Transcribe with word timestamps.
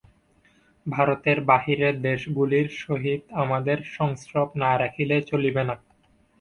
ভারতের 0.85 1.37
বাহিরের 1.49 1.95
দেশগুলির 2.01 2.67
সহিত 2.81 3.21
আমাদের 3.41 3.77
সংস্রব 3.95 4.49
না 4.61 4.71
রাখিলে 4.81 5.17
চলিবে 5.29 5.63
না। 5.63 5.75